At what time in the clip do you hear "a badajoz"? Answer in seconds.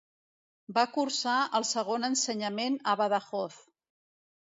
2.95-3.65